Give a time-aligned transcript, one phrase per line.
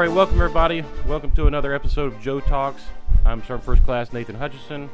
[0.00, 0.82] right, welcome everybody.
[1.06, 2.82] Welcome to another episode of Joe Talks.
[3.22, 4.88] I'm Sergeant First Class Nathan Hutchison.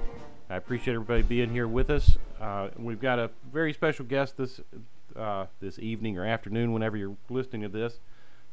[0.51, 2.19] I appreciate everybody being here with us.
[2.41, 4.61] Uh, we've got a very special guest this
[5.15, 8.01] uh, this evening or afternoon, whenever you're listening to this.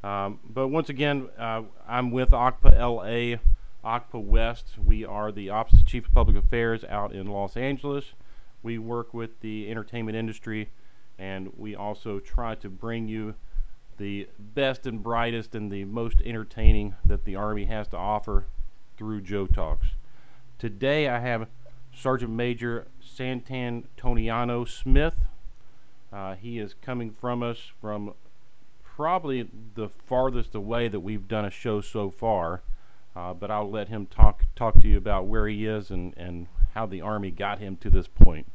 [0.03, 3.39] Um, but once again, uh, I'm with OCPA LA,
[3.83, 4.77] OCPA West.
[4.77, 8.13] We are the Office of Chief of Public Affairs out in Los Angeles.
[8.61, 10.69] We work with the entertainment industry,
[11.17, 13.33] and we also try to bring you
[13.97, 18.45] the best and brightest and the most entertaining that the Army has to offer
[18.97, 19.87] through Joe Talks.
[20.59, 21.47] Today I have
[21.95, 25.15] Sergeant Major Santan Toniano Smith.
[26.11, 28.13] Uh, he is coming from us from
[28.83, 32.61] probably the farthest away that we've done a show so far,
[33.15, 36.47] uh, but I'll let him talk talk to you about where he is and, and
[36.75, 38.47] how the Army got him to this point.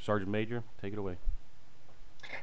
[0.00, 1.16] Sergeant Major, take it away.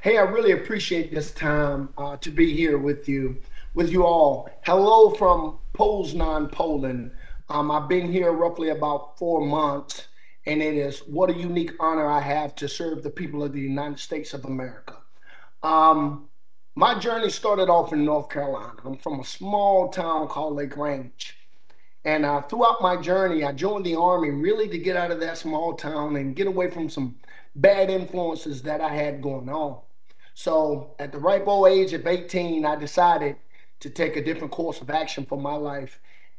[0.00, 3.38] Hey, I really appreciate this time uh, to be here with you,
[3.74, 4.48] with you all.
[4.64, 7.10] Hello from Poznan, Poland.
[7.48, 10.06] Um, I've been here roughly about four months,
[10.46, 13.60] and it is what a unique honor I have to serve the people of the
[13.60, 14.98] United States of America.
[15.64, 16.28] Um,
[16.76, 18.74] my journey started off in North Carolina.
[18.84, 21.36] I'm from a small town called Lake Range.
[22.04, 25.38] And uh, throughout my journey, I joined the Army really to get out of that
[25.38, 27.16] small town and get away from some
[27.56, 29.80] bad influences that I had going on.
[30.38, 33.34] So at the ripe old age of 18, I decided
[33.80, 35.98] to take a different course of action for my life,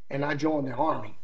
[0.09, 1.17] and I joined the Army.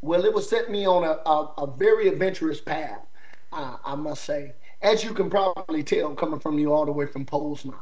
[0.00, 3.06] Well, it was set me on a, a, a very adventurous path,
[3.52, 7.04] uh, I must say, as you can probably tell coming from you all the way
[7.04, 7.74] from Poznan.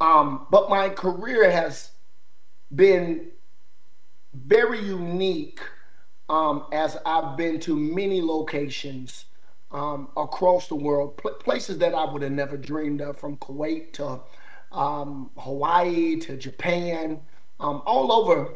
[0.00, 1.92] Um, but my career has
[2.74, 3.28] been
[4.34, 5.60] very unique
[6.28, 9.26] um, as I've been to many locations
[9.72, 13.92] um, across the world, pl- places that I would have never dreamed of, from Kuwait
[13.94, 14.20] to
[14.72, 17.20] um, Hawaii to Japan,
[17.58, 18.54] um, all over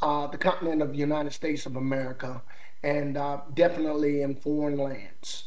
[0.00, 2.42] uh, the continent of the United States of America,
[2.82, 5.44] and uh, definitely in foreign lands.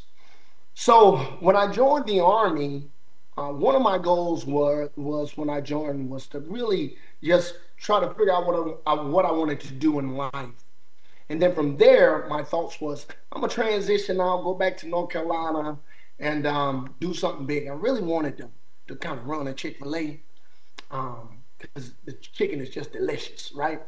[0.74, 2.90] So when I joined the Army,
[3.38, 8.00] uh, one of my goals was was when I joined was to really just try
[8.00, 10.65] to figure out what I, what I wanted to do in life.
[11.30, 15.10] And then from there, my thoughts was, I'm gonna transition now, go back to North
[15.10, 15.78] Carolina,
[16.20, 17.68] and um, do something big.
[17.68, 18.50] I really wanted to
[18.88, 20.20] to kind of run a Chick Fil A,
[20.90, 23.82] because um, the chicken is just delicious, right?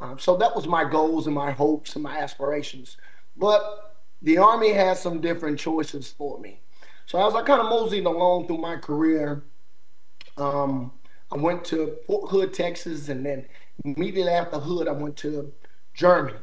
[0.00, 2.96] Um, so that was my goals and my hopes and my aspirations.
[3.36, 6.60] But the Army had some different choices for me.
[7.06, 9.42] So as I kind of moseyed along through my career,
[10.36, 10.92] um,
[11.32, 13.46] I went to Fort Hood, Texas, and then
[13.84, 15.52] immediately after Hood, I went to
[15.94, 16.38] Germany.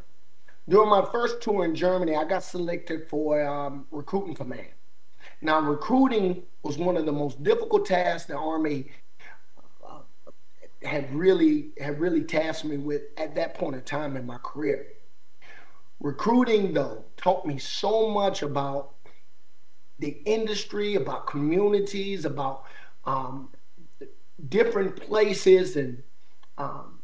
[0.70, 4.68] During my first tour in Germany, I got selected for um, recruiting command.
[5.42, 8.92] Now, recruiting was one of the most difficult tasks the Army
[9.88, 10.00] uh,
[10.84, 14.88] had really had really tasked me with at that point in time in my career.
[16.00, 18.92] Recruiting, though, taught me so much about
[20.00, 22.66] the industry, about communities, about
[23.06, 23.50] um,
[24.50, 26.04] different places, and
[26.58, 27.00] um,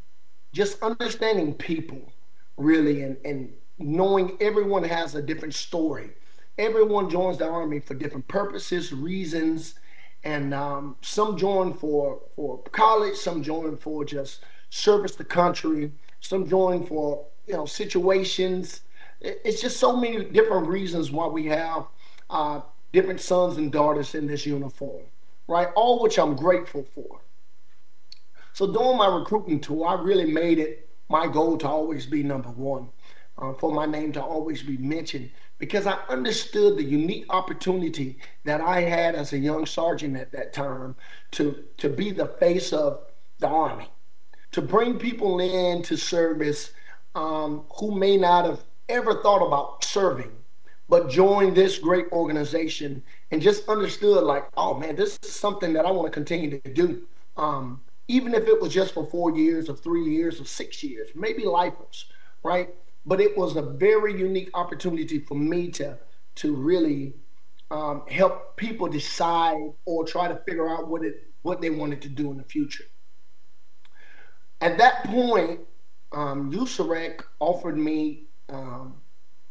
[0.51, 2.11] just understanding people
[2.57, 6.11] really, and, and knowing everyone has a different story.
[6.57, 9.75] Everyone joins the army for different purposes, reasons,
[10.23, 16.49] and um, some join for for college, some join for just service the country, some
[16.49, 18.81] join for you know situations.
[19.21, 21.85] It's just so many different reasons why we have
[22.29, 25.03] uh, different sons and daughters in this uniform,
[25.47, 25.69] right?
[25.75, 27.21] All which I'm grateful for.
[28.53, 32.49] So during my recruiting tour, I really made it my goal to always be number
[32.49, 32.89] one,
[33.37, 35.29] uh, for my name to always be mentioned,
[35.59, 40.53] because I understood the unique opportunity that I had as a young sergeant at that
[40.53, 40.95] time
[41.31, 43.01] to, to be the face of
[43.39, 43.89] the Army,
[44.51, 46.71] to bring people in to service
[47.15, 50.31] um, who may not have ever thought about serving,
[50.89, 55.85] but joined this great organization and just understood, like, oh man, this is something that
[55.85, 57.03] I want to continue to do.
[57.35, 61.09] Um, even if it was just for four years or three years or six years,
[61.15, 62.05] maybe lifers,
[62.43, 62.73] right?
[63.05, 65.97] But it was a very unique opportunity for me to
[66.35, 67.13] to really
[67.71, 72.09] um, help people decide or try to figure out what it what they wanted to
[72.09, 72.85] do in the future.
[74.59, 75.61] At that point,
[76.11, 78.95] um, USAREC offered me um,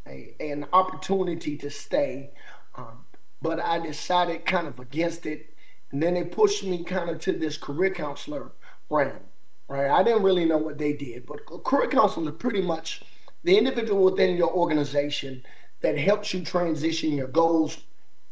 [0.06, 2.30] a, an opportunity to stay,
[2.74, 3.04] um,
[3.40, 5.54] but I decided kind of against it
[5.92, 8.52] and then they pushed me kind of to this career counselor
[8.88, 9.20] brand,
[9.68, 9.90] right?
[9.90, 13.02] I didn't really know what they did, but a career counselor is pretty much
[13.44, 15.44] the individual within your organization
[15.80, 17.78] that helps you transition your goals,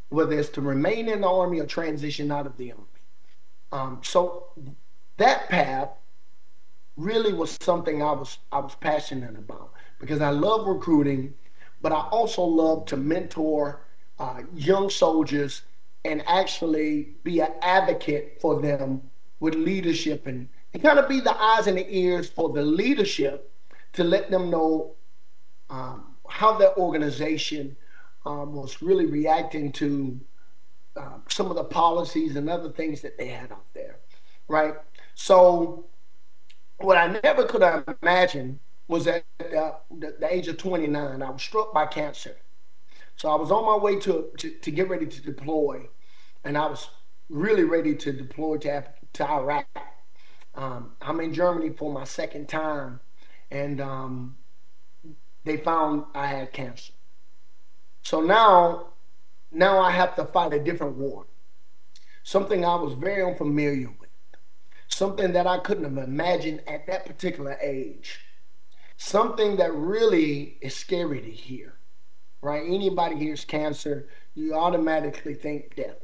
[0.09, 2.85] whether it's to remain in the army or transition out of the army.
[3.71, 4.49] Um, so
[5.17, 5.91] that path
[6.97, 11.35] really was something I was I was passionate about because I love recruiting,
[11.83, 13.81] but I also love to mentor
[14.19, 15.63] uh, young soldiers
[16.05, 19.03] and actually be an advocate for them
[19.41, 23.51] with leadership and, and kind of be the eyes and the ears for the leadership
[23.95, 24.95] to let them know
[25.71, 27.77] um, how their organization
[28.27, 30.19] um, was really reacting to
[30.97, 33.97] uh, some of the policies and other things that they had out there,
[34.49, 34.75] right?
[35.15, 35.87] So,
[36.79, 38.59] what I never could have imagined
[38.89, 42.37] was at uh, the, the, age of 29, I was struck by cancer.
[43.17, 45.89] So I was on my way to, to, to get ready to deploy,
[46.45, 46.89] and I was
[47.31, 49.67] really ready to deploy to, to Iraq.
[50.55, 53.01] Um, I'm in Germany for my second time,
[53.51, 54.37] and um,
[55.45, 56.93] they found I had cancer.
[58.03, 58.89] So now,
[59.51, 61.27] now I have to fight a different war,
[62.23, 64.11] something I was very unfamiliar with,
[64.89, 68.21] something that I couldn't have imagined at that particular age,
[68.97, 71.75] something that really is scary to hear.
[72.43, 72.63] Right?
[72.67, 76.04] Anybody hears cancer, you automatically think death.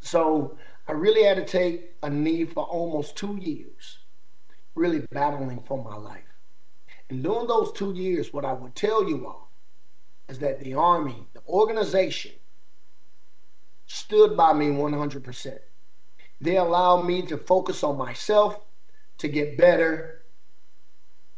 [0.00, 0.56] So
[0.88, 3.98] I really had to take a knee for almost two years,
[4.74, 6.24] really battling for my life.
[7.08, 9.50] And during those two years, what I would tell you all
[10.28, 12.32] is that the Army, the organization,
[13.86, 15.58] stood by me 100%.
[16.40, 18.60] They allowed me to focus on myself,
[19.18, 20.22] to get better,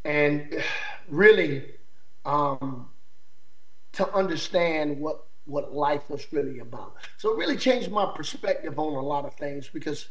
[0.05, 0.62] and
[1.09, 1.64] really
[2.25, 2.88] um,
[3.93, 6.94] to understand what what life was really about.
[7.17, 10.09] So it really changed my perspective on a lot of things because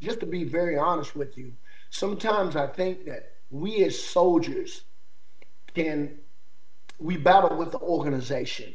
[0.00, 1.52] just to be very honest with you,
[1.90, 4.82] sometimes I think that we as soldiers
[5.74, 6.18] can
[6.98, 8.74] we battle with the organization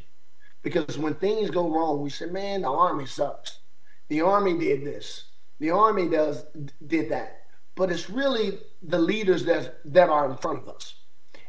[0.62, 3.60] because when things go wrong, we say, "Man, the army sucks.
[4.08, 5.24] The army did this.
[5.58, 6.44] The army does
[6.84, 10.94] did that." But it's really the leaders that that are in front of us,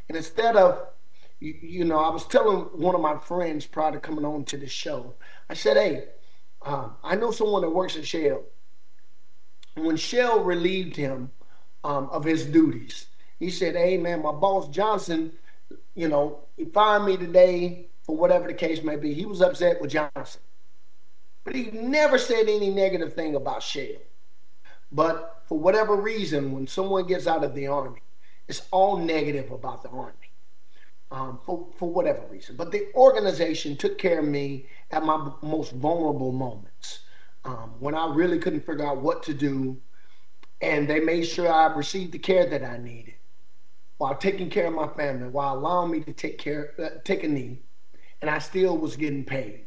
[0.07, 0.87] and instead of
[1.39, 4.57] you, you know, I was telling one of my friends prior to coming on to
[4.57, 5.13] the show,
[5.49, 6.05] I said, "Hey,
[6.61, 8.43] um, I know someone that works at Shell.
[9.75, 11.31] When Shell relieved him
[11.83, 13.07] um, of his duties,
[13.39, 15.33] he said, "Hey, man, my boss Johnson."
[15.95, 19.13] you know, he fired me today for whatever the case may be.
[19.13, 20.41] He was upset with Johnson.
[21.43, 24.01] But he never said any negative thing about Shell.
[24.91, 28.01] But for whatever reason, when someone gets out of the Army,
[28.47, 30.26] it's all negative about the Army.
[31.09, 32.57] Um, for, for whatever reason.
[32.57, 36.99] But the organization took care of me at my most vulnerable moments
[37.45, 39.77] um, when I really couldn't figure out what to do.
[40.59, 43.13] And they made sure I received the care that I needed
[43.97, 47.27] while taking care of my family, while allowing me to take care, uh, take a
[47.27, 47.61] knee,
[48.21, 49.65] and I still was getting paid.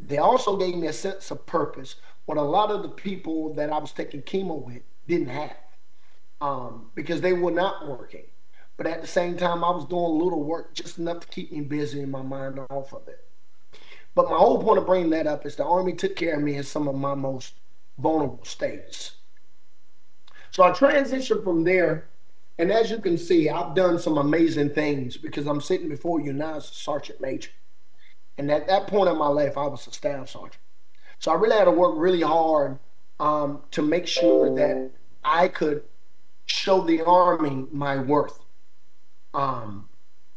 [0.00, 3.70] They also gave me a sense of purpose, what a lot of the people that
[3.70, 5.56] I was taking chemo with didn't have,
[6.40, 8.24] um, because they were not working.
[8.76, 11.52] But at the same time, I was doing a little work, just enough to keep
[11.52, 13.24] me busy and my mind off of it.
[14.14, 16.56] But my whole point of bringing that up is the Army took care of me
[16.56, 17.54] in some of my most
[17.98, 19.12] vulnerable states.
[20.50, 22.08] So I transitioned from there
[22.58, 26.32] and as you can see, I've done some amazing things because I'm sitting before you
[26.32, 27.50] now as a sergeant major.
[28.38, 30.58] And at that point in my life, I was a staff sergeant.
[31.18, 32.78] So I really had to work really hard
[33.18, 34.90] um, to make sure that
[35.24, 35.82] I could
[36.46, 38.38] show the Army my worth.
[39.34, 39.88] Um,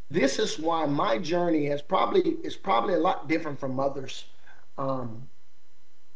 [0.10, 4.26] this is why my journey has probably is probably a lot different from others,
[4.78, 5.28] um,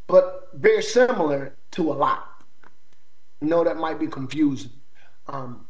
[0.07, 2.43] but very similar to a lot.
[3.41, 4.71] I know that might be confusing.
[5.27, 5.67] Um,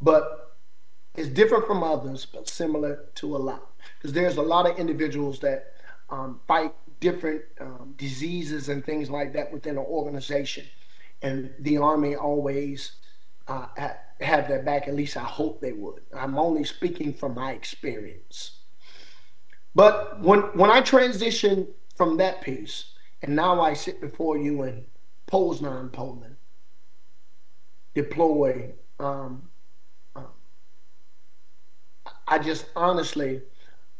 [0.00, 0.56] but
[1.14, 3.70] it's different from others, but similar to a lot.
[3.98, 5.72] Because there's a lot of individuals that
[6.10, 10.64] um, fight different um, diseases and things like that within an organization.
[11.22, 12.92] And the Army always
[13.48, 13.66] uh,
[14.26, 14.88] have their back.
[14.88, 16.02] At least I hope they would.
[16.14, 18.58] I'm only speaking from my experience.
[19.74, 22.92] But when when I transition from that piece,
[23.22, 24.84] and now I sit before you in
[25.30, 26.36] Poznan, Poland,
[27.94, 29.48] deploy um,
[32.28, 33.42] I just honestly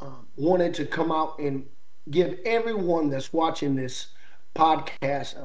[0.01, 1.67] um, wanted to come out and
[2.11, 4.09] give everyone that's watching this
[4.55, 5.37] podcast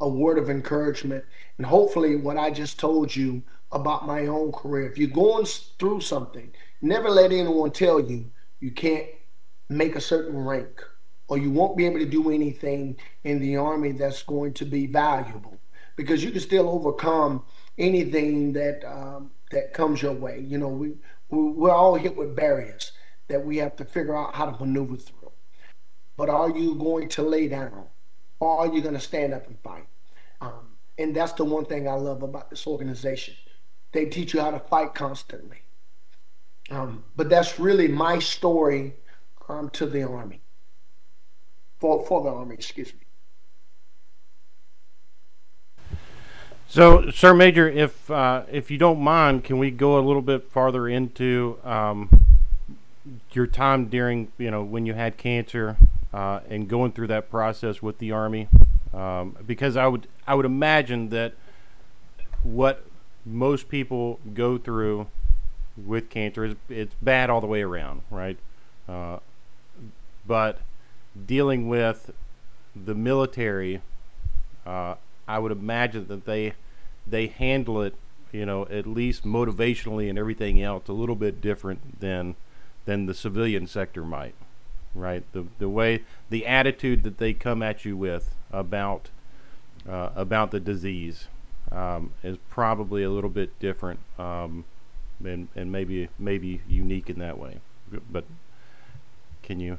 [0.00, 1.24] a word of encouragement.
[1.58, 3.42] And hopefully, what I just told you
[3.74, 4.90] about my own career.
[4.90, 9.08] If you're going through something, never let anyone tell you you can't
[9.68, 10.82] make a certain rank
[11.28, 14.86] or you won't be able to do anything in the army that's going to be
[14.86, 15.58] valuable
[15.96, 17.42] because you can still overcome
[17.76, 20.40] anything that um, that comes your way.
[20.40, 20.94] You know, we
[21.30, 22.92] we're all hit with barriers
[23.28, 25.32] that we have to figure out how to maneuver through.
[26.16, 27.86] But are you going to lay down
[28.38, 29.88] or are you going to stand up and fight?
[30.40, 33.34] Um, and that's the one thing I love about this organization.
[33.94, 35.62] They teach you how to fight constantly.
[36.68, 38.94] Um, but that's really my story
[39.48, 40.40] um, to the Army,
[41.78, 43.00] for, for the Army, excuse me.
[46.66, 50.42] So, Sir Major, if uh, if you don't mind, can we go a little bit
[50.48, 52.08] farther into um,
[53.30, 55.76] your time during you know when you had cancer
[56.12, 58.48] uh, and going through that process with the Army?
[58.92, 61.34] Um, because I would I would imagine that
[62.42, 62.84] what
[63.24, 65.06] most people go through
[65.76, 68.38] with cancer is it's bad all the way around, right?
[68.88, 69.18] Uh,
[70.26, 70.60] but
[71.26, 72.12] dealing with
[72.76, 73.80] the military,
[74.66, 74.94] uh,
[75.26, 76.54] I would imagine that they
[77.06, 77.94] they handle it,
[78.32, 82.36] you know, at least motivationally and everything else a little bit different than
[82.84, 84.34] than the civilian sector might,
[84.94, 85.24] right?
[85.32, 89.10] The the way the attitude that they come at you with about
[89.88, 91.26] uh, about the disease
[91.74, 94.64] um, is probably a little bit different um,
[95.24, 97.58] and and maybe maybe unique in that way.
[98.10, 98.24] But
[99.42, 99.78] can you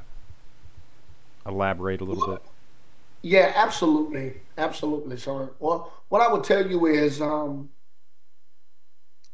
[1.46, 2.42] elaborate a little bit?
[3.22, 5.50] Yeah, absolutely, absolutely, sir.
[5.58, 7.70] Well, what I would tell you is, um,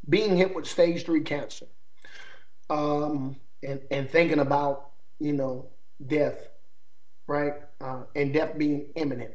[0.09, 1.67] being hit with stage three cancer,
[2.71, 5.67] um, and and thinking about you know
[6.07, 6.49] death,
[7.27, 9.35] right, uh, and death being imminent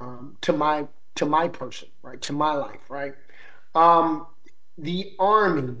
[0.00, 3.14] um, to my to my person, right, to my life, right.
[3.74, 4.26] Um,
[4.76, 5.76] the army,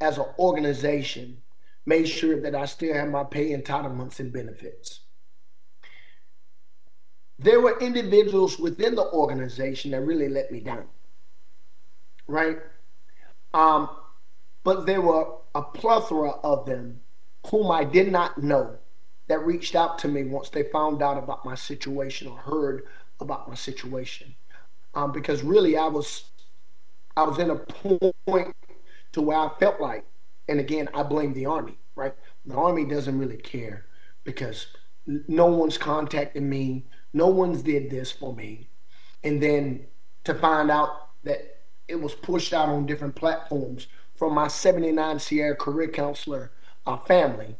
[0.00, 1.42] as an organization,
[1.86, 5.00] made sure that I still had my pay entitlements and benefits
[7.38, 10.86] there were individuals within the organization that really let me down.
[12.26, 12.58] Right?
[13.52, 13.88] Um,
[14.62, 17.00] but there were a plethora of them
[17.48, 18.78] whom I did not know
[19.28, 22.84] that reached out to me once they found out about my situation or heard
[23.20, 24.34] about my situation.
[24.94, 26.24] Um, because really I was
[27.16, 28.54] I was in a point
[29.12, 30.04] to where I felt like,
[30.48, 32.14] and again, I blame the army, right?
[32.44, 33.86] The army doesn't really care
[34.24, 34.66] because
[35.06, 36.84] no one's contacted me
[37.14, 38.68] no one's did this for me.
[39.22, 39.86] And then
[40.24, 43.86] to find out that it was pushed out on different platforms
[44.16, 46.50] from my 79 Sierra career counselor
[46.86, 47.56] uh, family.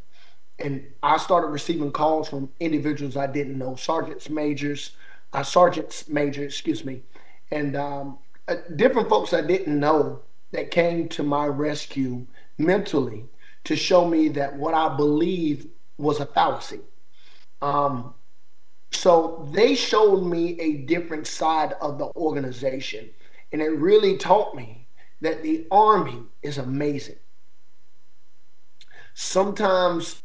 [0.58, 4.90] And I started receiving calls from individuals I didn't know, sergeants, majors,
[5.32, 7.02] uh, sergeants, major, excuse me,
[7.50, 10.22] and um, uh, different folks I didn't know
[10.52, 12.26] that came to my rescue
[12.58, 13.24] mentally
[13.64, 16.80] to show me that what I believed was a fallacy.
[17.62, 18.14] Um,
[18.90, 23.10] so they showed me a different side of the organization.
[23.52, 24.86] And it really taught me
[25.20, 27.16] that the Army is amazing.
[29.14, 30.22] Sometimes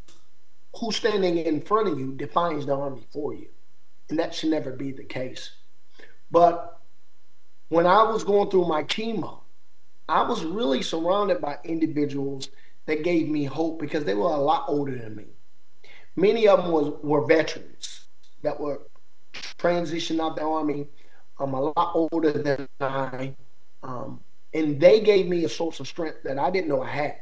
[0.75, 3.47] who's standing in front of you defines the Army for you.
[4.09, 5.51] And that should never be the case.
[6.31, 6.78] But
[7.69, 9.39] when I was going through my chemo,
[10.07, 12.49] I was really surrounded by individuals
[12.85, 15.25] that gave me hope because they were a lot older than me.
[16.15, 18.07] Many of them was, were veterans
[18.41, 18.81] that were
[19.57, 20.87] transitioned out the army,
[21.39, 23.35] um, a lot older than I,
[23.83, 24.19] um,
[24.53, 27.15] and they gave me a source of strength that I didn't know I had.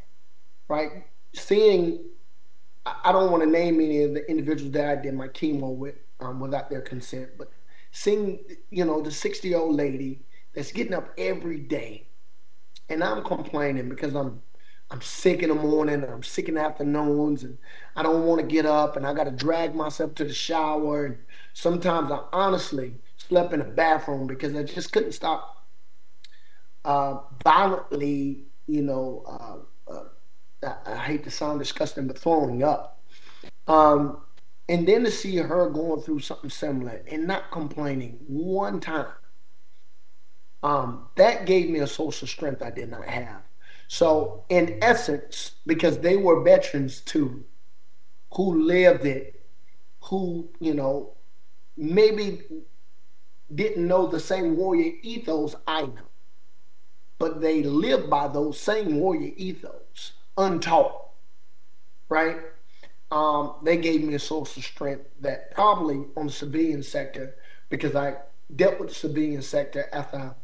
[0.69, 1.99] Right, seeing,
[2.85, 5.95] I don't want to name any of the individuals that I did my chemo with
[6.19, 7.49] um, without their consent, but
[7.91, 8.39] seeing,
[8.69, 10.25] you know, the sixty-year-old lady
[10.57, 12.07] that's getting up every day,
[12.89, 14.41] and I'm complaining because I'm
[14.89, 17.59] I'm sick in the morning and I'm sick in the afternoons and
[17.95, 21.05] I don't want to get up and I got to drag myself to the shower.
[21.05, 21.17] And
[21.53, 25.67] sometimes I honestly slept in the bathroom because I just couldn't stop
[26.85, 30.03] uh, violently, you know, uh, uh,
[30.63, 32.99] I, I, hate to sound disgusting, but throwing up.
[33.67, 34.21] Um,
[34.69, 39.07] and then to see her going through something similar and not complaining one time,
[40.63, 43.41] um, that gave me a of strength I did not have.
[43.87, 47.45] So, in essence, because they were veterans too,
[48.33, 49.45] who lived it,
[50.01, 51.13] who, you know,
[51.77, 52.41] maybe
[53.53, 56.09] didn't know the same warrior ethos I know,
[57.17, 61.09] but they lived by those same warrior ethos, untaught,
[62.09, 62.37] right?
[63.09, 67.35] Um, they gave me a of strength that probably on the civilian sector,
[67.69, 68.17] because I
[68.53, 70.35] dealt with the civilian sector after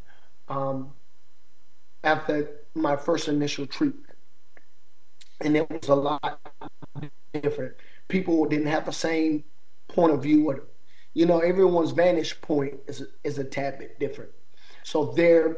[0.50, 0.92] um,
[2.04, 4.06] after my first initial treatment.
[5.42, 6.40] And it was a lot
[7.34, 7.74] different.
[8.08, 9.44] People didn't have the same
[9.88, 10.50] point of view.
[10.50, 10.64] Or,
[11.14, 14.32] you know, everyone's vantage point is, is a tad bit different.
[14.84, 15.58] So their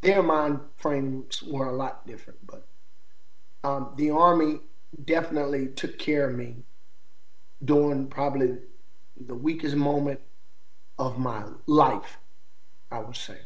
[0.00, 2.46] their mind frames were a lot different.
[2.46, 2.66] But
[3.64, 4.60] um, the Army
[5.02, 6.56] definitely took care of me
[7.64, 8.58] during probably
[9.18, 10.20] the weakest moment
[10.98, 12.18] of my life,
[12.90, 13.38] I would say.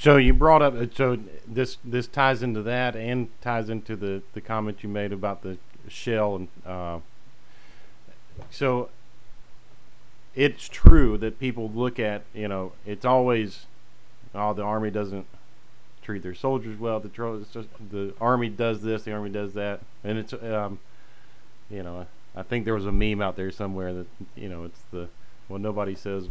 [0.00, 4.40] So you brought up so this this ties into that and ties into the the
[4.40, 7.00] comment you made about the shell and uh,
[8.50, 8.88] so
[10.34, 13.66] it's true that people look at you know it's always
[14.34, 15.26] oh the army doesn't
[16.00, 19.80] treat their soldiers well the just, the army does this the army does that.
[20.02, 20.78] And it's um,
[21.68, 24.80] you know I think there was a meme out there somewhere that you know it's
[24.92, 25.08] the
[25.50, 26.30] well nobody says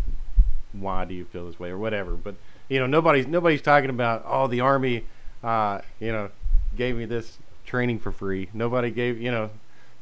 [0.71, 1.69] why do you feel this way?
[1.69, 2.13] or whatever.
[2.13, 2.33] But
[2.69, 5.03] you know nobody's nobody's talking about oh the army
[5.43, 6.29] uh, you know
[6.75, 8.49] gave me this training for free.
[8.53, 9.49] Nobody gave you know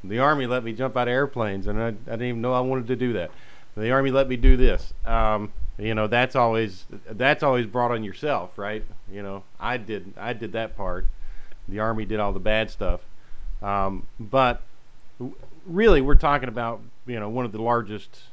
[0.04, 2.60] the army let me jump out of airplanes and I, I didn't even know I
[2.60, 3.32] wanted to do that.
[3.76, 4.94] The army let me do this.
[5.06, 8.84] Um, you know that's always that's always brought on yourself right?
[9.12, 11.08] You know I did I did that part.
[11.68, 13.02] The army did all the bad stuff.
[13.62, 14.62] Um, but
[15.66, 18.24] really we're talking about you know one of the largest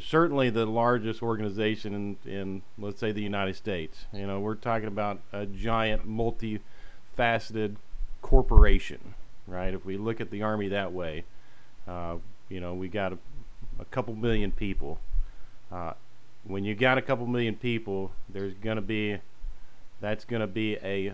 [0.00, 4.06] certainly the largest organization in, in let's say the United States.
[4.12, 7.76] You know, we're talking about a giant multi-faceted
[8.22, 9.14] corporation,
[9.46, 9.74] right?
[9.74, 11.24] If we look at the army that way,
[11.86, 12.16] uh,
[12.48, 13.18] you know, we got a,
[13.78, 14.98] a couple million people.
[15.70, 15.92] Uh,
[16.44, 19.18] when you got a couple million people, there's going to be
[20.00, 21.12] that's going to be a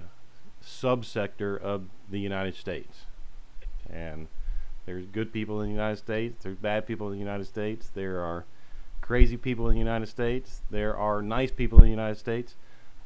[0.62, 3.06] subsector of the United States,
[3.90, 4.28] and
[4.87, 6.42] there's good people in the United States.
[6.42, 7.90] There's bad people in the United States.
[7.94, 8.44] There are
[9.04, 10.62] crazy people in the United States.
[10.70, 12.54] There are nice people in the United States.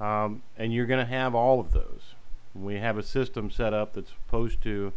[0.00, 2.14] Um, and you're going to have all of those.
[2.54, 4.92] We have a system set up that's supposed to,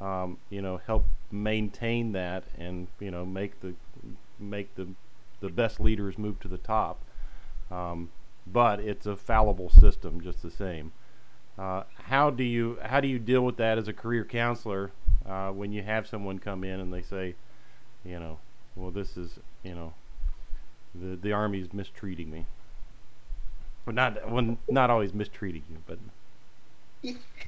[0.00, 3.72] um, you know, help maintain that and you know make the
[4.38, 4.88] make the
[5.40, 7.00] the best leaders move to the top.
[7.70, 8.10] Um,
[8.44, 10.90] but it's a fallible system just the same.
[11.56, 14.90] Uh, how do you how do you deal with that as a career counselor
[15.24, 17.36] uh, when you have someone come in and they say,
[18.04, 18.38] you know,
[18.74, 19.94] well this is you know
[20.94, 22.46] the the army's mistreating me.
[23.86, 25.98] Well, not well, not always mistreating you, but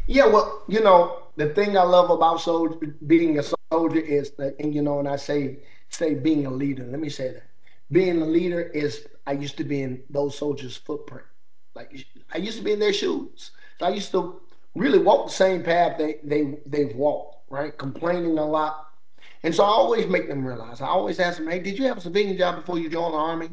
[0.06, 0.26] yeah.
[0.26, 4.74] Well, you know, the thing I love about soldier being a soldier is that, and
[4.74, 6.84] you know, and I say say being a leader.
[6.84, 7.44] Let me say that
[7.90, 11.26] being a leader is I used to be in those soldiers' footprint.
[11.74, 13.50] Like I used to be in their shoes.
[13.78, 14.40] So I used to
[14.74, 17.76] really walk the same path they they they've walked, right?
[17.76, 18.88] Complaining a lot,
[19.44, 20.80] and so I always make them realize.
[20.80, 23.18] I always ask them, hey, did you have a civilian job before you joined the
[23.18, 23.50] army?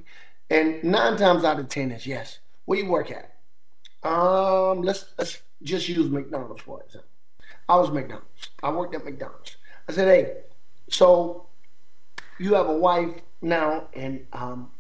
[0.50, 2.40] And nine times out of ten is yes.
[2.66, 3.36] Where you work at?
[4.02, 7.10] Um, let's let's just use McDonald's for example.
[7.70, 8.50] I was McDonald's.
[8.64, 9.58] I worked at McDonald's.
[9.88, 10.34] I said, hey,
[10.90, 11.48] so
[12.40, 14.72] you have a wife now, and um,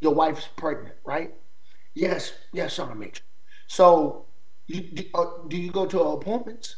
[0.00, 1.34] your wife's pregnant, right?
[1.94, 3.22] Yes, yes, Sergeant Major.
[3.66, 4.26] So,
[4.66, 6.76] you, do, uh, do you go to appointments?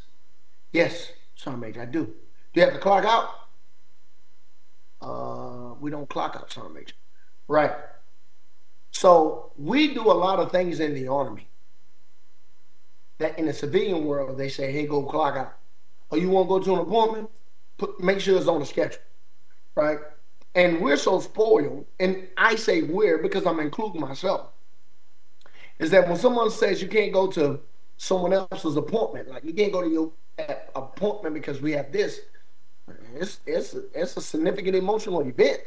[0.72, 2.14] Yes, Sergeant Major, I do.
[2.52, 3.30] Do you have to clock out?
[5.00, 6.94] Uh, we don't clock out sergeant major.
[7.48, 7.72] Right.
[8.90, 11.48] So we do a lot of things in the army
[13.18, 15.54] that in the civilian world they say, hey, go clock out.
[16.10, 17.30] Or you want to go to an appointment?
[17.78, 19.00] Put, make sure it's on the schedule.
[19.74, 19.98] Right.
[20.54, 24.48] And we're so spoiled, and I say we're because I'm including myself,
[25.78, 27.58] is that when someone says you can't go to
[27.96, 30.12] someone else's appointment, like you can't go to your
[30.74, 32.20] appointment because we have this,
[33.16, 35.60] it's it's it's a significant emotional event,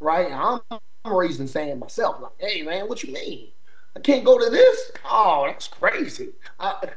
[0.00, 0.30] right?
[0.32, 0.60] I'm,
[1.04, 3.48] raising saying myself like, hey man, what you mean?
[3.96, 4.92] I can't go to this?
[5.04, 6.30] Oh, that's crazy.
[6.60, 6.90] I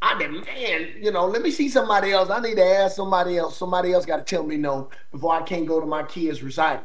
[0.00, 2.30] I demand, you know, let me see somebody else.
[2.30, 3.56] I need to ask somebody else.
[3.56, 6.84] Somebody else got to tell me no before I can't go to my kids' recital,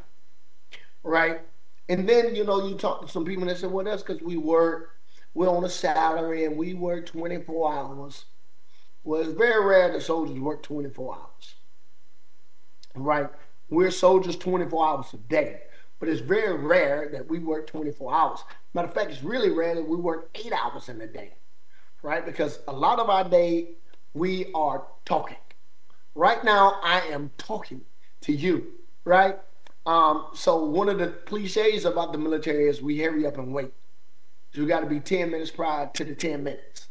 [1.04, 1.42] right?
[1.90, 4.22] And then you know you talk to some people and they say, well, that's because
[4.22, 4.98] we work,
[5.36, 8.26] we're on a salary and we work 24 hours.
[9.04, 11.56] Well, it's very rare that soldiers work 24 hours
[12.96, 13.30] right?
[13.70, 15.62] We're soldiers 24 hours a day,
[16.00, 18.44] but it's very rare that we work 24 hours.
[18.74, 21.34] Matter of fact, it's really rare that we work eight hours in a day,
[22.02, 22.26] right?
[22.26, 23.70] Because a lot of our day
[24.14, 25.38] we are talking.
[26.16, 27.82] Right now, I am talking
[28.22, 28.68] to you,
[29.06, 29.40] right?
[29.86, 33.74] Um, so one of the cliches about the military is we hurry up and wait.
[34.54, 36.88] So got to be 10 minutes prior to the 10 minutes,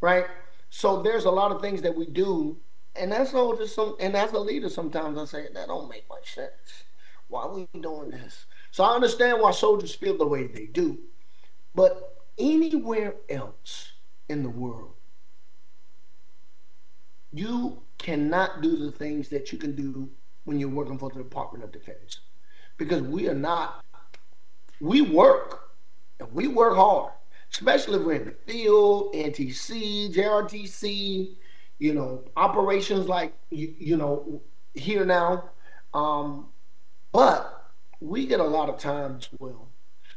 [0.00, 0.26] right?
[0.68, 2.58] So there's a lot of things that we do
[2.98, 6.08] and that's all just some and as a leader sometimes I say that don't make
[6.08, 6.84] much sense.
[7.28, 8.46] Why are we doing this?
[8.70, 10.98] So I understand why soldiers feel the way they do.
[11.74, 13.92] But anywhere else
[14.28, 14.94] in the world,
[17.32, 20.08] you cannot do the things that you can do
[20.44, 22.20] when you're working for the Department of Defense.
[22.78, 23.84] Because we are not,
[24.80, 25.70] we work,
[26.20, 27.12] and we work hard,
[27.52, 31.36] especially if we're in the field, NTC, JRTC,
[31.78, 34.42] you know, operations like you, you know
[34.74, 35.50] here now.
[35.94, 36.48] Um,
[37.12, 39.68] but we get a lot of times, well.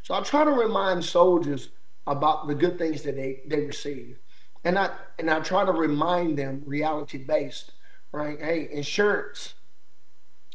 [0.03, 1.69] So I try to remind soldiers
[2.07, 4.17] about the good things that they, they receive.
[4.63, 7.71] And I and I try to remind them reality based,
[8.11, 8.37] right?
[8.39, 9.53] Hey, insurance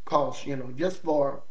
[0.05, 1.43] costs, you know, just for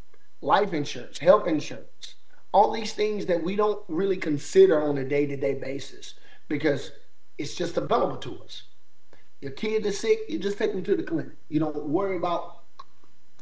[0.41, 2.15] life insurance, health insurance,
[2.51, 6.13] all these things that we don't really consider on a day to day basis
[6.47, 6.91] because
[7.37, 8.63] it's just available to us.
[9.43, 11.33] Your kid is sick, you just take them to the clinic.
[11.49, 12.59] You don't worry about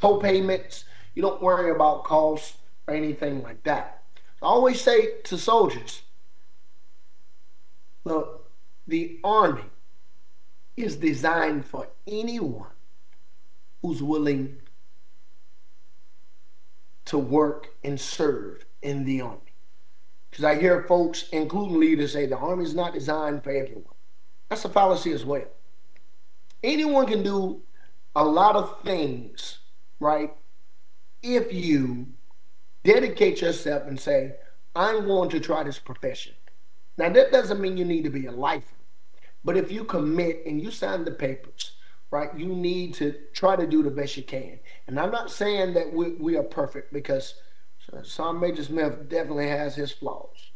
[0.02, 0.86] co-payments.
[1.14, 4.02] You don't worry about costs or anything like that.
[4.42, 6.02] I always say to soldiers,
[8.04, 8.50] look,
[8.88, 9.62] the Army
[10.76, 12.72] is designed for anyone
[13.84, 14.58] who's willing
[17.06, 19.54] to work and serve in the Army.
[20.32, 23.94] Because I hear folks, including leaders, say the Army is not designed for everyone.
[24.50, 25.46] That's a fallacy as well.
[26.64, 27.62] Anyone can do
[28.16, 29.60] a lot of things,
[30.00, 30.34] right?
[31.22, 32.08] If you
[32.84, 34.36] dedicate yourself and say,
[34.76, 36.34] I'm going to try this profession.
[36.98, 38.76] Now, that doesn't mean you need to be a lifer,
[39.44, 41.74] but if you commit and you sign the papers,
[42.12, 44.60] right, you need to try to do the best you can.
[44.88, 47.36] And I'm not saying that we, we are perfect because
[48.04, 50.52] Sergeant Major Smith definitely has his flaws.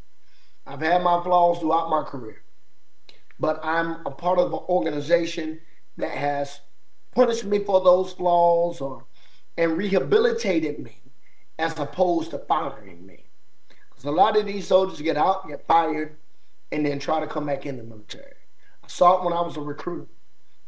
[0.68, 2.42] I've had my flaws throughout my career,
[3.40, 5.62] but I'm a part of an organization
[5.98, 6.62] that has
[7.12, 9.06] punished me for those flaws or
[9.58, 11.02] and rehabilitated me
[11.58, 13.26] as opposed to firing me.
[13.90, 16.18] Because a lot of these soldiers get out, get fired,
[16.72, 18.34] and then try to come back in the military.
[18.84, 20.08] I saw it when I was a recruiter.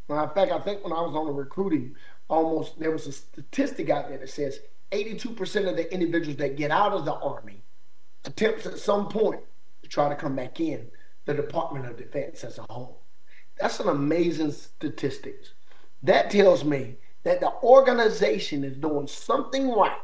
[0.09, 1.95] In fact, I think when I was on the recruiting,
[2.29, 4.61] almost there was a statistic out there that says
[4.91, 7.63] 82% of the individuals that get out of the army
[8.23, 9.41] attempts at some point
[9.83, 10.89] to try to come back in
[11.25, 13.01] the Department of Defense as a whole.
[13.59, 15.53] That's an amazing statistics.
[16.03, 19.99] That tells me that the organization is doing something right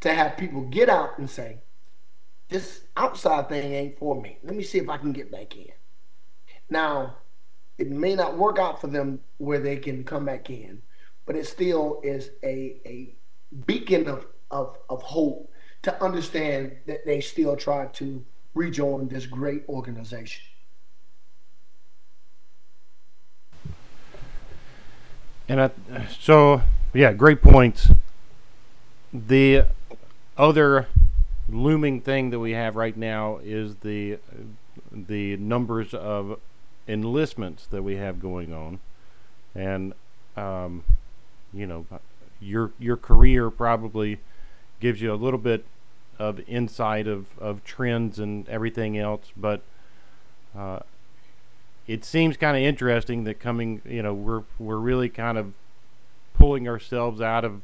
[0.00, 1.58] to have people get out and say,
[2.48, 4.38] this outside thing ain't for me.
[4.42, 5.72] Let me see if I can get back in.
[6.68, 7.16] Now,
[7.78, 10.82] it may not work out for them where they can come back in,
[11.24, 13.14] but it still is a, a
[13.66, 15.50] beacon of, of, of hope
[15.82, 20.44] to understand that they still try to rejoin this great organization.
[25.48, 25.70] And I,
[26.20, 26.62] so,
[26.94, 27.90] yeah, great points.
[29.12, 29.66] The
[30.38, 30.88] other
[31.48, 34.18] looming thing that we have right now is the
[34.90, 36.38] the numbers of
[36.88, 38.78] enlistments that we have going on,
[39.54, 39.92] and
[40.36, 40.84] um,
[41.52, 41.86] you know,
[42.40, 44.18] your your career probably
[44.80, 45.64] gives you a little bit
[46.18, 49.62] of insight of, of trends and everything else, but
[50.56, 50.80] uh,
[51.86, 55.52] it seems kind of interesting that coming, you know, we're we're really kind of
[56.34, 57.60] pulling ourselves out of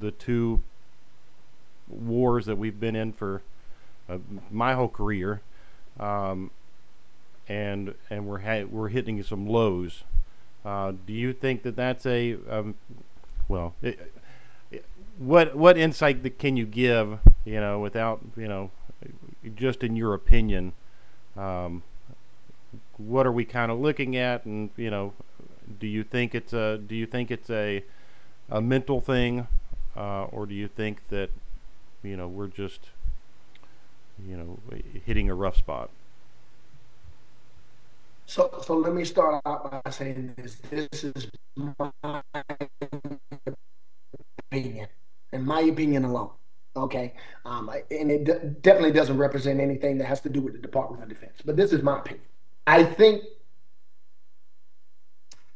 [0.00, 0.60] the two
[1.88, 3.42] wars that we've been in for
[4.08, 4.18] uh,
[4.50, 5.40] my whole career,
[5.98, 6.50] um,
[7.48, 10.04] and and we're ha- we're hitting some lows.
[10.64, 12.74] Uh, do you think that that's a um,
[13.48, 13.74] well?
[13.82, 14.12] It,
[15.18, 17.18] what what insight that can you give?
[17.44, 18.70] You know, without you know,
[19.54, 20.72] just in your opinion,
[21.36, 21.82] um,
[22.98, 25.14] what are we kind of looking at, and you know,
[25.80, 27.84] do you think it's a do you think it's a
[28.50, 29.46] a mental thing,
[29.96, 31.30] uh, or do you think that
[32.02, 32.90] you know we're just
[34.26, 34.58] you know
[35.06, 35.90] hitting a rough spot?
[38.26, 40.56] So, so let me start out by saying this.
[40.56, 42.22] This is my
[44.50, 44.88] opinion,
[45.32, 46.30] in my opinion alone.
[46.76, 47.14] Okay,
[47.46, 51.02] um, and it d- definitely doesn't represent anything that has to do with the Department
[51.02, 51.38] of Defense.
[51.44, 52.27] But this is my opinion.
[52.68, 53.24] I think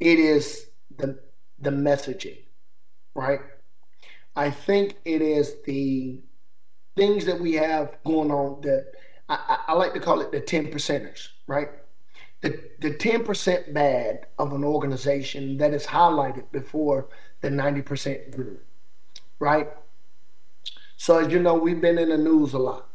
[0.01, 1.19] it is the
[1.59, 2.39] the messaging,
[3.15, 3.41] right?
[4.35, 6.21] I think it is the
[6.97, 8.93] things that we have going on that
[9.29, 11.69] I, I like to call it the 10 percenters, right?
[12.41, 17.09] The the 10% bad of an organization that is highlighted before
[17.43, 18.61] the 90% good,
[19.39, 19.69] right?
[20.97, 22.89] So as you know, we've been in the news a lot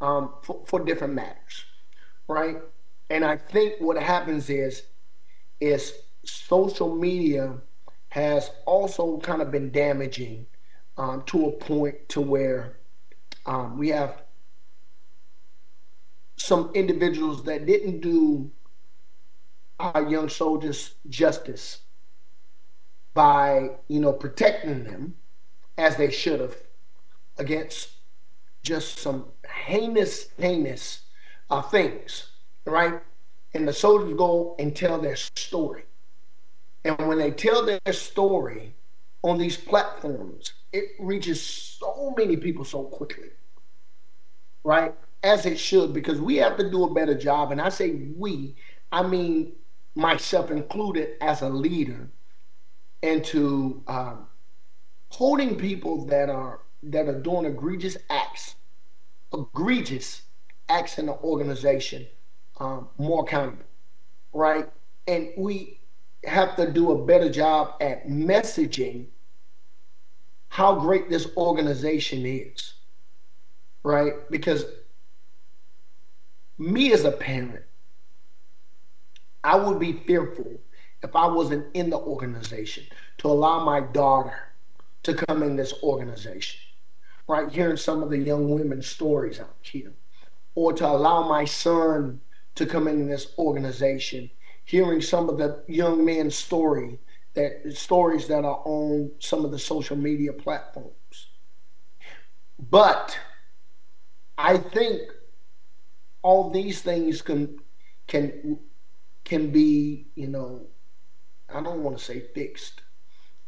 [0.00, 1.64] um, for, for different matters,
[2.28, 2.58] right?
[3.12, 4.84] And I think what happens is,
[5.60, 5.92] is
[6.24, 7.58] social media
[8.08, 10.46] has also kind of been damaging
[10.96, 12.78] um, to a point to where
[13.44, 14.22] um, we have
[16.36, 18.50] some individuals that didn't do
[19.78, 21.80] our young soldiers justice
[23.12, 25.16] by you know protecting them
[25.76, 26.56] as they should have
[27.36, 27.90] against
[28.62, 29.26] just some
[29.66, 31.02] heinous heinous
[31.50, 32.31] uh, things
[32.66, 33.00] right?
[33.54, 35.84] And the soldiers go and tell their story.
[36.84, 38.74] And when they tell their story
[39.22, 43.30] on these platforms, it reaches so many people so quickly,
[44.64, 44.94] right?
[45.22, 47.52] as it should because we have to do a better job.
[47.52, 48.56] And I say we,
[48.90, 49.52] I mean
[49.94, 52.08] myself included as a leader,
[53.02, 54.26] into um,
[55.08, 58.56] holding people that are that are doing egregious acts,
[59.32, 60.22] egregious
[60.68, 62.06] acts in the organization,
[62.62, 63.64] um, more accountable,
[64.32, 64.70] right?
[65.08, 65.80] And we
[66.24, 69.06] have to do a better job at messaging
[70.48, 72.74] how great this organization is,
[73.82, 74.12] right?
[74.30, 74.64] Because
[76.56, 77.64] me as a parent,
[79.42, 80.60] I would be fearful
[81.02, 82.84] if I wasn't in the organization
[83.18, 84.52] to allow my daughter
[85.02, 86.60] to come in this organization,
[87.26, 87.50] right?
[87.50, 89.94] Hearing some of the young women's stories out here,
[90.54, 92.20] or to allow my son
[92.54, 94.30] to come in this organization,
[94.64, 96.98] hearing some of the young men's story
[97.34, 101.28] that stories that are on some of the social media platforms.
[102.58, 103.18] But
[104.36, 105.00] I think
[106.22, 107.58] all these things can
[108.06, 108.58] can
[109.24, 110.66] can be, you know,
[111.52, 112.82] I don't want to say fixed,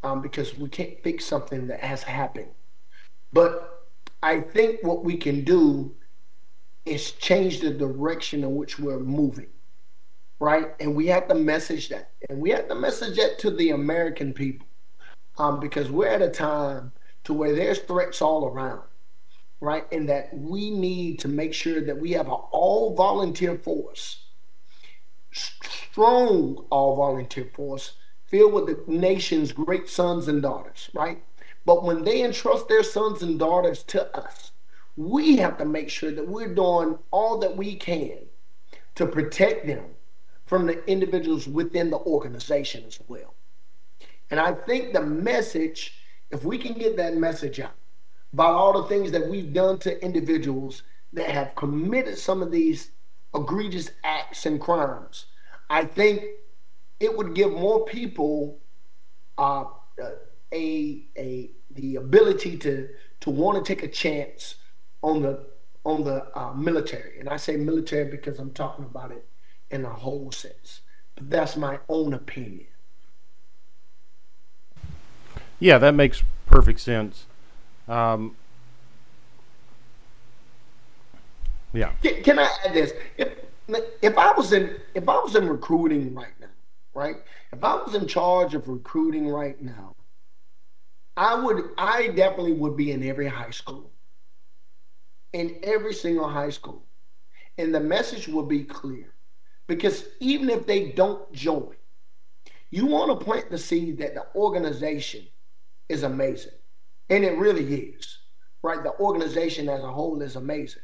[0.03, 2.51] um, because we can't fix something that has happened.
[3.33, 3.87] But
[4.23, 5.95] I think what we can do
[6.85, 9.49] is change the direction in which we're moving,
[10.39, 10.75] right?
[10.81, 14.33] And we have to message that, and we have to message that to the American
[14.33, 14.67] people,
[15.39, 16.93] um, because we're at a time
[17.25, 18.83] to where there's threats all around,
[19.61, 19.85] right?
[19.91, 24.25] And that we need to make sure that we have an all volunteer force
[25.95, 27.95] strong all volunteer force
[28.27, 31.23] filled with the nation's great sons and daughters, right?
[31.65, 34.51] But when they entrust their sons and daughters to us,
[34.97, 38.19] we have to make sure that we're doing all that we can
[38.95, 39.85] to protect them
[40.45, 43.35] from the individuals within the organization as well.
[44.31, 45.95] And I think the message,
[46.31, 47.75] if we can get that message out
[48.33, 52.91] about all the things that we've done to individuals that have committed some of these
[53.35, 55.27] egregious acts and crimes,
[55.71, 56.25] I think
[57.01, 58.59] it would give more people
[59.39, 59.65] uh,
[60.53, 62.89] a a the ability to
[63.21, 64.57] to want to take a chance
[65.05, 65.39] on the
[65.85, 69.27] on the uh, military, and I say military because I'm talking about it
[69.71, 70.81] in a whole sense.
[71.15, 72.67] But that's my own opinion.
[75.61, 77.27] Yeah, that makes perfect sense.
[77.87, 78.35] Um,
[81.75, 81.93] yeah.
[82.03, 82.93] Can, can, I add this?
[83.19, 83.35] If
[84.01, 86.47] if I was in if I was in recruiting right now,
[86.95, 87.17] right?
[87.53, 89.95] If I was in charge of recruiting right now,
[91.15, 93.91] I would I definitely would be in every high school.
[95.35, 96.87] In every single high school.
[97.59, 99.13] And the message will be clear.
[99.67, 101.75] Because even if they don't join,
[102.71, 105.27] you want to plant the seed that the organization
[105.89, 106.53] is amazing.
[107.11, 108.19] And it really is.
[108.63, 108.83] Right?
[108.83, 110.83] The organization as a whole is amazing.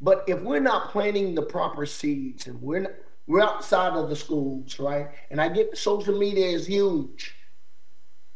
[0.00, 2.92] But if we're not planting the proper seeds and we're not,
[3.26, 5.08] we're outside of the schools, right?
[5.30, 7.34] And I get social media is huge,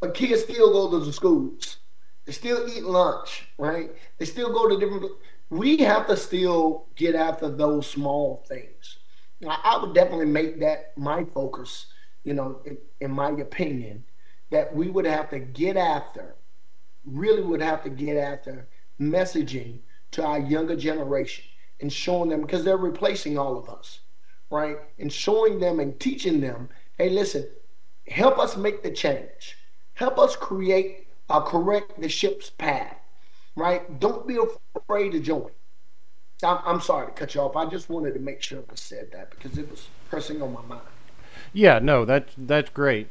[0.01, 1.77] but kids still go to the schools.
[2.29, 3.89] They still eat lunch, right?
[4.19, 5.13] They still go to different.
[5.49, 8.99] We have to still get after those small things.
[9.47, 11.87] I would definitely make that my focus.
[12.23, 14.03] You know, in, in my opinion,
[14.51, 16.35] that we would have to get after,
[17.03, 18.67] really would have to get after
[19.01, 19.79] messaging
[20.11, 21.45] to our younger generation
[21.81, 24.01] and showing them because they're replacing all of us,
[24.51, 24.77] right?
[24.99, 27.47] And showing them and teaching them, hey, listen,
[28.07, 29.57] help us make the change.
[29.95, 32.97] Help us create uh, correct the ship's path,
[33.55, 33.99] right?
[33.99, 34.37] Don't be
[34.75, 35.51] afraid to join.
[36.43, 37.55] I'm, I'm sorry to cut you off.
[37.55, 40.61] I just wanted to make sure I said that because it was pressing on my
[40.61, 40.81] mind.
[41.53, 43.07] Yeah, no, that's that's great,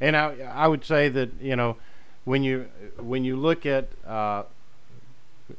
[0.00, 1.76] and I I would say that you know
[2.24, 4.44] when you when you look at uh,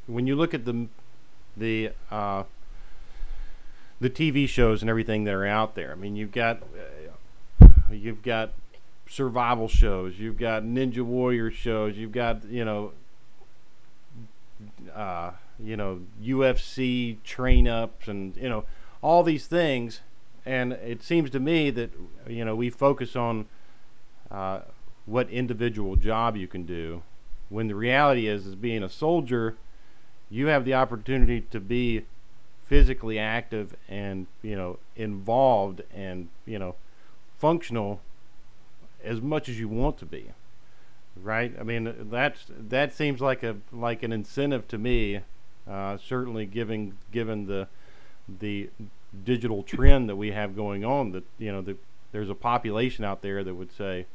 [0.06, 0.88] when you look at the
[1.56, 2.44] the uh,
[4.00, 5.92] the TV shows and everything that are out there.
[5.92, 6.62] I mean, you've got
[7.60, 8.52] uh, you've got
[9.08, 12.92] survival shows, you've got ninja warrior shows, you've got you know
[14.94, 18.64] uh, you know UFC train ups and you know
[19.02, 20.00] all these things.
[20.46, 21.90] And it seems to me that
[22.28, 23.46] you know we focus on
[24.30, 24.60] uh,
[25.06, 27.02] what individual job you can do,
[27.48, 29.56] when the reality is, is being a soldier,
[30.30, 32.04] you have the opportunity to be
[32.64, 36.74] physically active and you know involved and you know
[37.38, 38.00] functional
[39.04, 40.30] as much as you want to be
[41.16, 41.54] right?
[41.58, 45.20] I mean that's that seems like a like an incentive to me
[45.68, 47.68] uh, certainly given given the
[48.28, 48.70] the
[49.24, 51.76] digital trend that we have going on that you know the,
[52.12, 54.06] there's a population out there that would say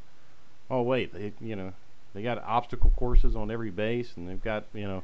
[0.70, 1.74] oh wait they you know
[2.14, 5.04] they got obstacle courses on every base and they've got you know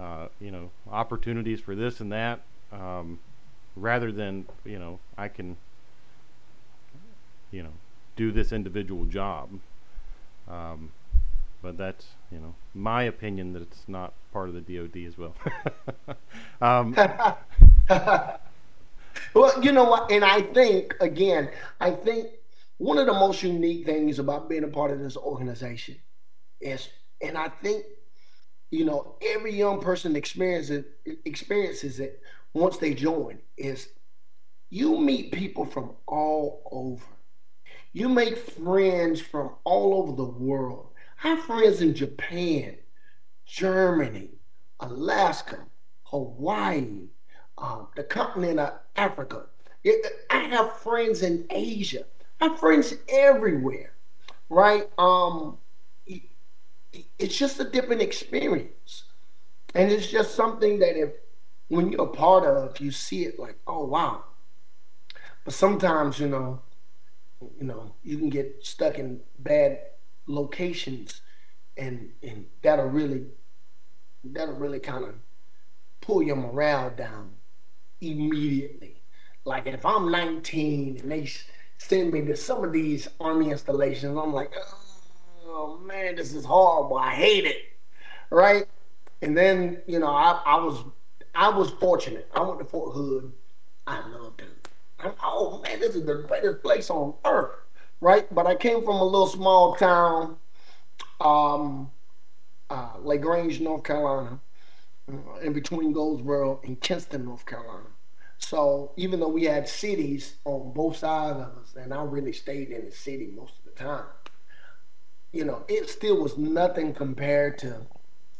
[0.00, 2.40] uh, you know opportunities for this and that
[2.72, 3.18] um,
[3.76, 5.56] rather than you know I can
[7.50, 7.72] you know
[8.18, 9.48] do this individual job.
[10.48, 10.90] Um,
[11.62, 15.34] but that's you know my opinion that it's not part of the DoD as well.
[16.60, 16.94] um,
[19.34, 21.50] well, you know what, and I think again,
[21.80, 22.28] I think
[22.78, 25.96] one of the most unique things about being a part of this organization
[26.60, 26.88] is,
[27.22, 27.84] and I think
[28.70, 30.84] you know every young person experiences
[31.24, 32.20] experiences it
[32.52, 33.88] once they join is
[34.70, 37.04] you meet people from all over.
[37.98, 40.90] You make friends from all over the world.
[41.24, 42.76] I have friends in Japan,
[43.44, 44.38] Germany,
[44.78, 45.66] Alaska,
[46.04, 47.08] Hawaii,
[47.60, 49.46] um, the continent of Africa.
[50.30, 52.04] I have friends in Asia.
[52.40, 53.94] I have friends everywhere,
[54.48, 54.88] right?
[54.96, 55.58] Um,
[57.18, 59.06] it's just a different experience,
[59.74, 61.14] and it's just something that if
[61.66, 64.22] when you're a part of, you see it like, oh wow.
[65.44, 66.60] But sometimes, you know,
[67.40, 69.78] you know, you can get stuck in bad
[70.26, 71.20] locations,
[71.76, 73.26] and and that'll really
[74.24, 75.14] that'll really kind of
[76.00, 77.32] pull your morale down
[78.00, 79.02] immediately.
[79.44, 81.30] Like if I'm 19 and they
[81.78, 84.52] send me to some of these army installations, I'm like,
[85.46, 86.98] oh man, this is horrible.
[86.98, 87.72] I hate it,
[88.30, 88.66] right?
[89.22, 90.84] And then you know, I, I was
[91.34, 92.28] I was fortunate.
[92.34, 93.32] I went to Fort Hood.
[93.86, 94.57] I loved it.
[95.00, 97.56] I'm, oh man, this is the greatest place on earth,
[98.00, 98.32] right?
[98.34, 100.36] But I came from a little small town,
[101.20, 101.90] um,
[102.70, 104.40] uh, LaGrange, North Carolina,
[105.10, 107.88] uh, in between Goldsboro and Kinston, North Carolina.
[108.38, 112.70] So even though we had cities on both sides of us, and I really stayed
[112.70, 114.06] in the city most of the time,
[115.32, 117.86] you know, it still was nothing compared to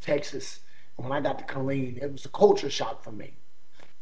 [0.01, 0.61] Texas
[0.99, 3.35] when I got to Killeen, it was a culture shock for me.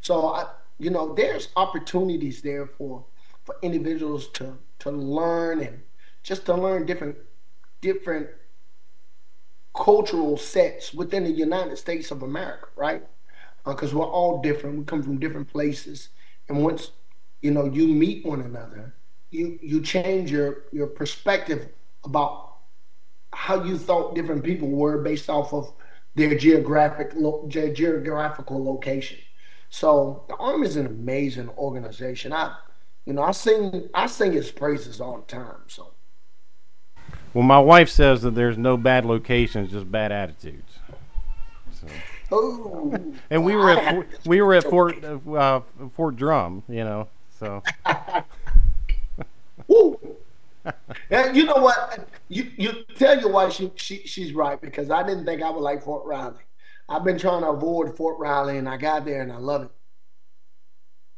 [0.00, 0.46] So I,
[0.78, 3.04] you know, there's opportunities there for
[3.44, 5.82] for individuals to to learn and
[6.22, 7.16] just to learn different
[7.80, 8.28] different
[9.74, 13.04] cultural sets within the United States of America, right?
[13.64, 14.78] Because uh, we're all different.
[14.78, 16.08] We come from different places,
[16.48, 16.90] and once
[17.42, 18.94] you know you meet one another,
[19.30, 21.68] you you change your your perspective
[22.04, 22.56] about
[23.32, 25.72] how you thought different people were based off of
[26.14, 29.18] their geographic lo- geographical location.
[29.70, 32.32] So the Army is an amazing organization.
[32.32, 32.56] I,
[33.04, 35.62] you know, I sing I sing its praises all the time.
[35.68, 35.92] So.
[37.34, 40.78] Well, my wife says that there's no bad locations, just bad attitudes.
[41.72, 41.86] So.
[42.32, 45.60] Ooh, and we were at we were at Fort uh,
[45.94, 47.08] Fort Drum, you know.
[47.38, 47.62] So.
[49.68, 50.16] Woo.
[51.10, 52.08] and you know what?
[52.28, 55.60] You you tell your wife she, she she's right because I didn't think I would
[55.60, 56.45] like Fort Riley.
[56.88, 59.70] I've been trying to avoid Fort Riley and I got there and I love it.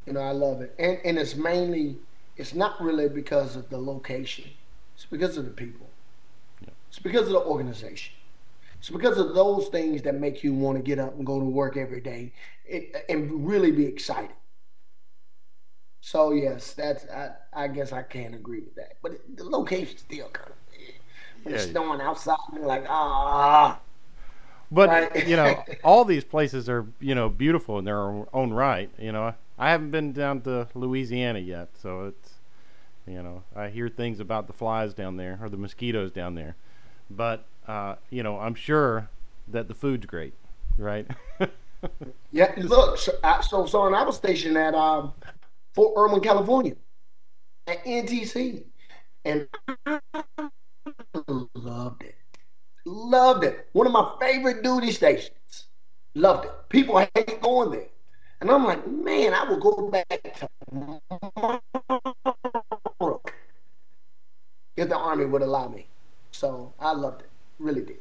[0.07, 0.75] You know, I love it.
[0.79, 1.99] And and it's mainly
[2.37, 4.51] it's not really because of the location.
[4.95, 5.91] It's because of the people.
[6.63, 6.71] Yeah.
[6.89, 8.15] It's because of the organization.
[8.79, 11.45] It's because of those things that make you want to get up and go to
[11.45, 12.33] work every day
[12.71, 14.37] and, and really be excited.
[16.01, 18.95] So yes, that's I, I guess I can't agree with that.
[19.03, 20.57] But it, the location still kind of
[21.43, 21.61] when yeah.
[21.61, 23.81] it's snowing outside, you're like ah.
[24.71, 25.27] But right?
[25.27, 28.91] you know, all these places are you know beautiful in their own right.
[28.99, 32.35] You know, I haven't been down to Louisiana yet, so it's
[33.07, 36.57] you know I hear things about the flies down there or the mosquitoes down there,
[37.11, 39.09] but uh, you know I'm sure
[39.49, 40.35] that the food's great,
[40.77, 41.07] right?
[42.33, 45.13] yeah, look, so, so son, I was stationed at um,
[45.75, 46.75] Fort Irwin, California,
[47.67, 48.65] at NTC,
[49.25, 49.49] and
[49.87, 50.01] I
[51.55, 52.18] loved it.
[52.85, 53.69] Loved it.
[53.73, 55.67] One of my favorite duty stations.
[56.15, 56.53] Loved it.
[56.69, 57.87] People hate going there.
[58.41, 61.61] And I'm like, man, I will go back tomorrow
[64.77, 65.89] if the Army would allow me.
[66.31, 67.31] So I loved it.
[67.59, 67.99] Really did.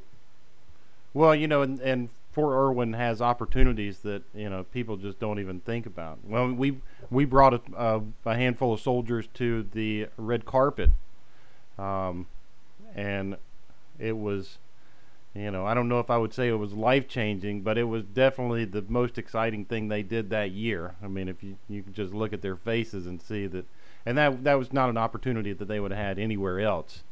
[1.13, 5.39] Well, you know, and, and Fort Irwin has opportunities that you know people just don't
[5.39, 6.19] even think about.
[6.23, 6.78] Well, we
[7.09, 10.91] we brought a, a, a handful of soldiers to the red carpet,
[11.80, 12.28] um,
[12.95, 13.38] and
[13.97, 14.59] it was,
[15.38, 17.83] you know, I don't know if I would say it was life changing, but it
[17.83, 20.95] was definitely the most exciting thing they did that year.
[21.01, 23.65] I mean, if you you can just look at their faces and see that,
[24.05, 27.03] and that that was not an opportunity that they would have had anywhere else.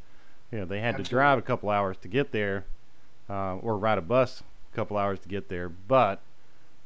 [0.52, 1.04] You know, they had Absolutely.
[1.06, 2.66] to drive a couple hours to get there,
[3.30, 4.42] uh, or ride a bus
[4.74, 6.22] a couple hours to get there, but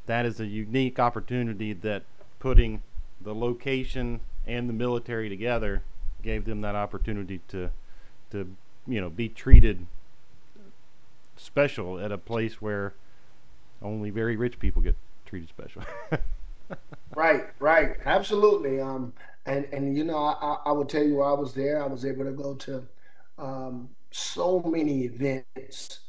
[0.08, 2.04] that is a unique opportunity that
[2.40, 2.82] putting
[3.22, 5.84] the location and the military together
[6.24, 7.70] gave them that opportunity to
[8.32, 8.56] to
[8.88, 9.86] you know be treated
[11.40, 12.94] special at a place where
[13.82, 15.84] only very rich people get treated special.
[17.16, 18.80] right, right, absolutely.
[18.82, 19.14] Um,
[19.46, 22.26] and and you know, I, I would tell you, I was there, I was able
[22.26, 22.84] to go to
[23.38, 26.00] um, so many events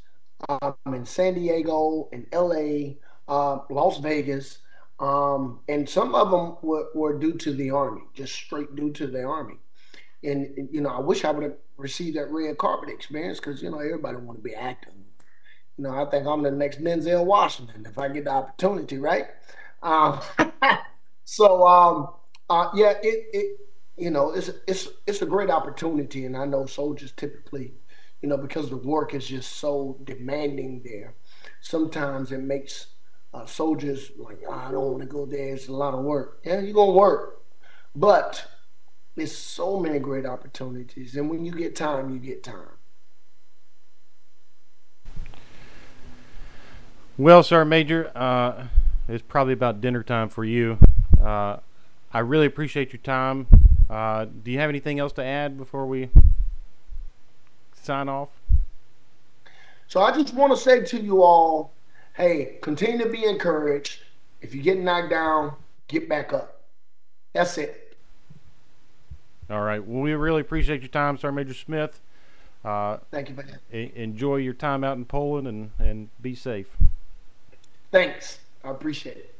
[0.49, 2.95] um, in San Diego, in LA,
[3.29, 4.59] uh, Las Vegas,
[4.99, 9.07] um, and some of them were, were due to the Army, just straight due to
[9.07, 9.59] the Army.
[10.23, 13.71] And you know, I wish I would have received that red carpet experience because you
[13.71, 14.93] know everybody want to be active.
[15.81, 19.29] You know, I think I'm the next Denzel Washington if I get the opportunity, right?
[19.83, 20.21] Uh,
[21.25, 22.11] so um,
[22.51, 23.61] uh, yeah, it, it
[23.97, 27.73] you know it's it's it's a great opportunity, and I know soldiers typically,
[28.21, 31.15] you know, because the work is just so demanding there.
[31.63, 32.89] Sometimes it makes
[33.33, 35.55] uh, soldiers like oh, I don't want to go there.
[35.55, 36.41] It's a lot of work.
[36.45, 37.41] Yeah, you're gonna work,
[37.97, 38.45] but
[39.17, 42.80] there's so many great opportunities, and when you get time, you get time.
[47.19, 48.67] Well, Sergeant Major, uh,
[49.09, 50.79] it's probably about dinner time for you.
[51.23, 51.59] Uh,
[52.13, 53.47] I really appreciate your time.
[53.89, 56.11] Uh, do you have anything else to add before we
[57.75, 58.29] sign off?
[59.87, 61.73] So I just want to say to you all,
[62.15, 64.01] hey, continue to be encouraged.
[64.41, 65.55] If you get knocked down,
[65.89, 66.61] get back up.
[67.33, 67.97] That's it.
[69.51, 69.85] All right.
[69.85, 72.01] Well, we really appreciate your time, Sergeant Major Smith.
[72.65, 73.59] Uh, Thank you, man.
[73.71, 76.77] enjoy your time out in Poland and, and be safe.
[77.91, 78.39] Thanks.
[78.65, 79.40] I appreciate it.